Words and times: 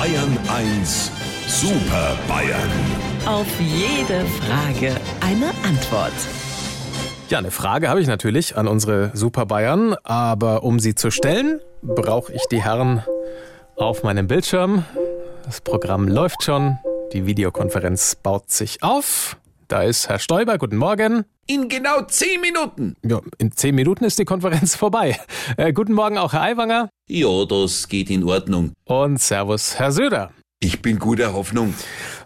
Bayern 0.00 0.38
1 0.48 1.12
Super 1.46 2.16
Bayern. 2.26 2.70
Auf 3.26 3.46
jede 3.60 4.24
Frage 4.24 4.96
eine 5.20 5.48
Antwort. 5.62 6.14
Ja, 7.28 7.36
eine 7.36 7.50
Frage 7.50 7.90
habe 7.90 8.00
ich 8.00 8.06
natürlich 8.06 8.56
an 8.56 8.66
unsere 8.66 9.10
Super 9.12 9.44
Bayern, 9.44 9.94
aber 10.02 10.62
um 10.62 10.80
sie 10.80 10.94
zu 10.94 11.10
stellen, 11.10 11.60
brauche 11.82 12.32
ich 12.32 12.40
die 12.50 12.62
Herren 12.62 13.04
auf 13.76 14.02
meinem 14.02 14.26
Bildschirm. 14.26 14.86
Das 15.44 15.60
Programm 15.60 16.08
läuft 16.08 16.44
schon, 16.44 16.78
die 17.12 17.26
Videokonferenz 17.26 18.14
baut 18.14 18.50
sich 18.50 18.82
auf. 18.82 19.36
Da 19.70 19.84
ist 19.84 20.08
Herr 20.08 20.18
Stoiber, 20.18 20.58
guten 20.58 20.78
Morgen. 20.78 21.24
In 21.46 21.68
genau 21.68 22.02
zehn 22.02 22.40
Minuten. 22.40 22.96
Ja, 23.04 23.20
in 23.38 23.52
zehn 23.52 23.72
Minuten 23.76 24.02
ist 24.02 24.18
die 24.18 24.24
Konferenz 24.24 24.74
vorbei. 24.76 25.16
Äh, 25.56 25.72
guten 25.72 25.92
Morgen 25.92 26.18
auch 26.18 26.32
Herr 26.32 26.42
Aiwanger. 26.42 26.88
Ja, 27.08 27.44
das 27.44 27.86
geht 27.86 28.10
in 28.10 28.24
Ordnung. 28.24 28.72
Und 28.84 29.20
Servus 29.20 29.78
Herr 29.78 29.92
Söder. 29.92 30.32
Ich 30.58 30.82
bin 30.82 30.98
guter 30.98 31.34
Hoffnung. 31.34 31.72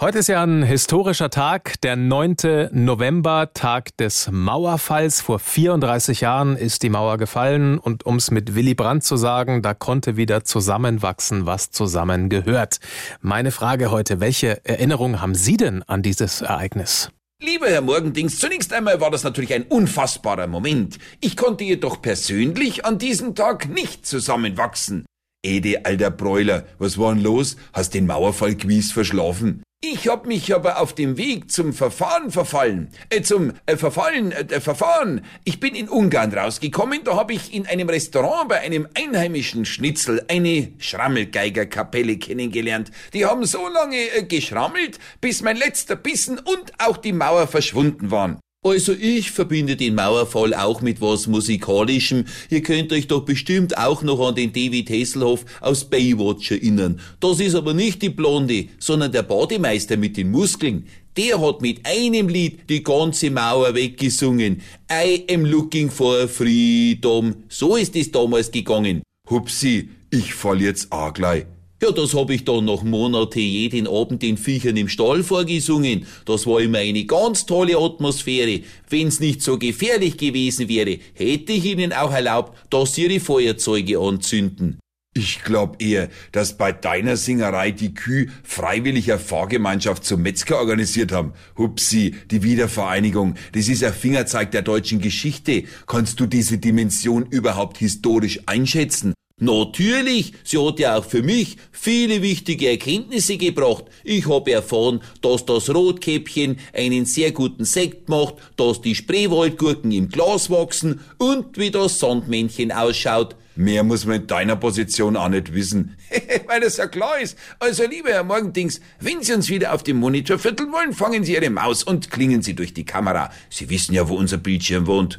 Heute 0.00 0.18
ist 0.18 0.28
ja 0.28 0.42
ein 0.42 0.62
historischer 0.62 1.30
Tag, 1.30 1.80
der 1.80 1.96
9. 1.96 2.68
November, 2.72 3.54
Tag 3.54 3.96
des 3.96 4.28
Mauerfalls. 4.30 5.22
Vor 5.22 5.38
34 5.38 6.20
Jahren 6.20 6.56
ist 6.56 6.82
die 6.82 6.90
Mauer 6.90 7.16
gefallen 7.16 7.78
und 7.78 8.04
um 8.04 8.16
es 8.16 8.30
mit 8.30 8.54
Willy 8.54 8.74
Brandt 8.74 9.02
zu 9.02 9.16
sagen, 9.16 9.62
da 9.62 9.72
konnte 9.72 10.18
wieder 10.18 10.44
zusammenwachsen, 10.44 11.46
was 11.46 11.70
zusammengehört. 11.70 12.80
Meine 13.22 13.50
Frage 13.50 13.90
heute, 13.90 14.20
welche 14.20 14.62
Erinnerung 14.66 15.22
haben 15.22 15.34
Sie 15.34 15.56
denn 15.56 15.82
an 15.84 16.02
dieses 16.02 16.42
Ereignis? 16.42 17.10
Lieber 17.42 17.70
Herr 17.70 17.80
Morgendings, 17.80 18.38
zunächst 18.38 18.70
einmal 18.70 19.00
war 19.00 19.10
das 19.10 19.24
natürlich 19.24 19.54
ein 19.54 19.62
unfassbarer 19.62 20.46
Moment. 20.46 20.98
Ich 21.22 21.38
konnte 21.38 21.64
jedoch 21.64 22.02
persönlich 22.02 22.84
an 22.84 22.98
diesem 22.98 23.34
Tag 23.34 23.66
nicht 23.66 24.04
zusammenwachsen. 24.04 25.06
Ede, 25.42 25.86
alter 25.86 26.10
Bräuler, 26.10 26.66
was 26.78 26.98
war 26.98 27.14
denn 27.14 27.22
los? 27.22 27.56
Hast 27.72 27.94
den 27.94 28.06
Mauerfall 28.06 28.56
gewiss 28.56 28.92
verschlafen? 28.92 29.62
Ich 29.82 30.08
hab 30.08 30.26
mich 30.26 30.54
aber 30.54 30.78
auf 30.78 30.94
dem 30.94 31.16
Weg 31.16 31.50
zum 31.50 31.72
Verfahren 31.72 32.30
verfallen. 32.30 32.90
Äh, 33.08 33.22
zum 33.22 33.54
äh, 33.64 33.78
Verfallen, 33.78 34.32
äh, 34.32 34.60
Verfahren. 34.60 35.22
Ich 35.44 35.58
bin 35.58 35.74
in 35.74 35.88
Ungarn 35.88 36.34
rausgekommen, 36.34 37.00
da 37.04 37.16
hab 37.16 37.30
ich 37.30 37.54
in 37.54 37.66
einem 37.66 37.88
Restaurant 37.88 38.50
bei 38.50 38.60
einem 38.60 38.86
einheimischen 38.92 39.64
Schnitzel 39.64 40.22
eine 40.28 40.72
Schrammelgeigerkapelle 40.76 42.18
kennengelernt. 42.18 42.90
Die 43.14 43.24
haben 43.24 43.46
so 43.46 43.66
lange 43.68 43.96
äh, 43.96 44.22
geschrammelt, 44.24 44.98
bis 45.22 45.40
mein 45.40 45.56
letzter 45.56 45.96
Bissen 45.96 46.38
und 46.38 46.74
auch 46.76 46.98
die 46.98 47.14
Mauer 47.14 47.46
verschwunden 47.46 48.10
waren. 48.10 48.38
Also 48.62 48.92
ich 48.92 49.30
verbinde 49.30 49.74
den 49.74 49.94
Mauerfall 49.94 50.52
auch 50.52 50.82
mit 50.82 51.00
was 51.00 51.26
Musikalischem. 51.26 52.26
Ihr 52.50 52.62
könnt 52.62 52.92
euch 52.92 53.06
doch 53.06 53.24
bestimmt 53.24 53.78
auch 53.78 54.02
noch 54.02 54.20
an 54.20 54.34
den 54.34 54.52
David 54.52 54.90
Hasselhoff 54.90 55.46
aus 55.62 55.86
Baywatch 55.86 56.50
erinnern. 56.50 57.00
Das 57.20 57.40
ist 57.40 57.54
aber 57.54 57.72
nicht 57.72 58.02
die 58.02 58.10
Blonde, 58.10 58.66
sondern 58.78 59.12
der 59.12 59.22
Bademeister 59.22 59.96
mit 59.96 60.18
den 60.18 60.30
Muskeln. 60.30 60.86
Der 61.16 61.40
hat 61.40 61.62
mit 61.62 61.86
einem 61.86 62.28
Lied 62.28 62.68
die 62.68 62.82
ganze 62.82 63.30
Mauer 63.30 63.74
weggesungen. 63.74 64.60
I 64.92 65.24
am 65.32 65.46
looking 65.46 65.90
for 65.90 66.28
freedom. 66.28 67.36
So 67.48 67.76
ist 67.76 67.96
es 67.96 68.12
damals 68.12 68.50
gegangen. 68.50 69.02
Hupsi, 69.30 69.88
ich 70.10 70.34
fall 70.34 70.60
jetzt 70.60 70.92
auch 70.92 71.14
gleich. 71.14 71.46
Ja, 71.82 71.92
das 71.92 72.12
hab 72.12 72.28
ich 72.28 72.44
dann 72.44 72.66
nach 72.66 72.82
Monate 72.82 73.40
jeden 73.40 73.86
Abend 73.86 74.20
den 74.20 74.36
Viechern 74.36 74.76
im 74.76 74.88
Stall 74.88 75.22
vorgesungen. 75.22 76.04
Das 76.26 76.46
war 76.46 76.60
immer 76.60 76.78
eine 76.78 77.06
ganz 77.06 77.46
tolle 77.46 77.78
Atmosphäre. 77.78 78.60
Wenn's 78.90 79.18
nicht 79.18 79.40
so 79.40 79.56
gefährlich 79.56 80.18
gewesen 80.18 80.68
wäre, 80.68 80.98
hätte 81.14 81.54
ich 81.54 81.64
ihnen 81.64 81.94
auch 81.94 82.12
erlaubt, 82.12 82.54
dass 82.68 82.94
sie 82.94 83.04
ihre 83.04 83.18
Feuerzeuge 83.18 83.98
anzünden. 83.98 84.78
Ich 85.14 85.42
glaub 85.42 85.82
eher, 85.82 86.10
dass 86.32 86.58
bei 86.58 86.70
deiner 86.70 87.16
Singerei 87.16 87.70
die 87.70 87.94
Kühe 87.94 88.26
freiwilliger 88.44 89.18
Fahrgemeinschaft 89.18 90.04
zum 90.04 90.20
Metzger 90.20 90.58
organisiert 90.58 91.12
haben. 91.12 91.32
Hupsi, 91.56 92.14
die 92.30 92.42
Wiedervereinigung, 92.42 93.36
das 93.52 93.68
ist 93.68 93.82
ein 93.82 93.94
Fingerzeig 93.94 94.52
der 94.52 94.62
deutschen 94.62 95.00
Geschichte. 95.00 95.64
Kannst 95.86 96.20
du 96.20 96.26
diese 96.26 96.58
Dimension 96.58 97.24
überhaupt 97.26 97.78
historisch 97.78 98.40
einschätzen? 98.44 99.14
Natürlich, 99.42 100.34
sie 100.44 100.58
hat 100.58 100.78
ja 100.78 100.98
auch 100.98 101.04
für 101.04 101.22
mich 101.22 101.56
viele 101.72 102.20
wichtige 102.20 102.68
Erkenntnisse 102.68 103.38
gebracht. 103.38 103.86
Ich 104.04 104.28
habe 104.28 104.52
erfahren, 104.52 105.00
dass 105.22 105.46
das 105.46 105.74
Rotkäppchen 105.74 106.58
einen 106.74 107.06
sehr 107.06 107.32
guten 107.32 107.64
Sekt 107.64 108.10
macht, 108.10 108.34
dass 108.56 108.82
die 108.82 108.94
Spreewaldgurken 108.94 109.92
im 109.92 110.10
Glas 110.10 110.50
wachsen 110.50 111.00
und 111.16 111.56
wie 111.56 111.70
das 111.70 111.98
Sandmännchen 111.98 112.70
ausschaut. 112.70 113.34
Mehr 113.56 113.82
muss 113.82 114.04
man 114.04 114.20
in 114.20 114.26
deiner 114.26 114.56
Position 114.56 115.16
auch 115.16 115.28
nicht 115.30 115.54
wissen. 115.54 115.96
Weil 116.46 116.60
das 116.60 116.76
ja 116.76 116.86
klar 116.86 117.18
ist. 117.18 117.36
Also, 117.58 117.84
lieber 117.86 118.10
Herr 118.10 118.24
Morgendings, 118.24 118.80
wenn 119.00 119.22
Sie 119.22 119.32
uns 119.32 119.48
wieder 119.48 119.74
auf 119.74 119.82
dem 119.82 119.96
Monitor 119.98 120.38
vierteln 120.38 120.70
wollen, 120.70 120.92
fangen 120.92 121.24
Sie 121.24 121.34
Ihre 121.34 121.50
Maus 121.50 121.82
und 121.82 122.10
klingen 122.10 122.42
Sie 122.42 122.54
durch 122.54 122.74
die 122.74 122.84
Kamera. 122.84 123.30
Sie 123.48 123.68
wissen 123.70 123.94
ja, 123.94 124.08
wo 124.08 124.16
unser 124.16 124.36
Bildschirm 124.38 124.86
wohnt. 124.86 125.18